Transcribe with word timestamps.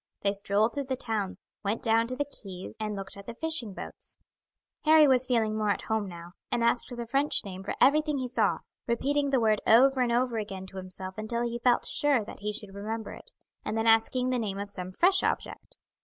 They 0.23 0.33
strolled 0.33 0.73
through 0.73 0.85
the 0.85 0.95
town, 0.95 1.37
went 1.63 1.83
down 1.83 2.07
to 2.07 2.15
the 2.15 2.25
quays 2.25 2.73
and 2.79 2.95
looked 2.95 3.15
at 3.15 3.27
the 3.27 3.35
fishing 3.35 3.71
boats; 3.75 4.17
Harry 4.83 5.07
was 5.07 5.27
feeling 5.27 5.55
more 5.55 5.69
at 5.69 5.83
home 5.83 6.07
now, 6.07 6.31
and 6.51 6.63
asked 6.63 6.87
the 6.89 7.05
French 7.05 7.45
name 7.45 7.61
for 7.61 7.75
everything 7.79 8.17
he 8.17 8.27
saw, 8.27 8.61
repeating 8.87 9.29
the 9.29 9.39
word 9.39 9.61
over 9.67 10.01
and 10.01 10.11
over 10.11 10.39
again 10.39 10.65
to 10.65 10.77
himself 10.77 11.19
until 11.19 11.43
he 11.43 11.59
felt 11.59 11.85
sure 11.85 12.25
that 12.25 12.39
he 12.39 12.51
should 12.51 12.73
remember 12.73 13.11
it, 13.11 13.31
and 13.63 13.77
then 13.77 13.85
asking 13.85 14.31
the 14.31 14.39
name 14.39 14.57
of 14.57 14.71
some 14.71 14.91
fresh 14.91 15.21
object. 15.21 15.77